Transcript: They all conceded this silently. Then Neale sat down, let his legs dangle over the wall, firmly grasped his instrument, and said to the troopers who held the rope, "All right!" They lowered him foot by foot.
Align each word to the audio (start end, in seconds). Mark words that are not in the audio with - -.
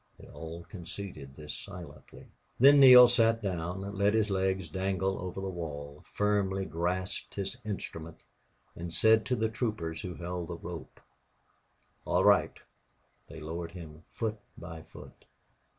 They 0.17 0.27
all 0.29 0.63
conceded 0.63 1.35
this 1.35 1.53
silently. 1.53 2.25
Then 2.59 2.79
Neale 2.79 3.07
sat 3.07 3.39
down, 3.39 3.81
let 3.95 4.15
his 4.15 4.31
legs 4.31 4.67
dangle 4.67 5.19
over 5.21 5.39
the 5.39 5.47
wall, 5.49 6.01
firmly 6.11 6.65
grasped 6.65 7.35
his 7.35 7.55
instrument, 7.63 8.23
and 8.75 8.91
said 8.91 9.27
to 9.27 9.35
the 9.35 9.47
troopers 9.47 10.01
who 10.01 10.15
held 10.15 10.47
the 10.47 10.55
rope, 10.55 10.99
"All 12.03 12.23
right!" 12.25 12.57
They 13.27 13.39
lowered 13.41 13.73
him 13.73 14.03
foot 14.09 14.39
by 14.57 14.81
foot. 14.81 15.25